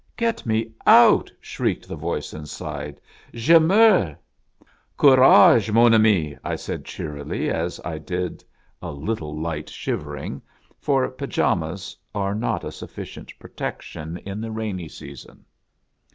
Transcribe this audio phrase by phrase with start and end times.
[0.17, 2.99] "Get me out!" shrieked the voice inside.
[3.35, 4.15] "Je meurs!""
[4.97, 8.43] Courage, mon ami!" I said cheerily, as I did
[8.81, 10.41] a little light shivering;
[10.79, 15.45] for pajamas are not a sufficient protection in the rainy season.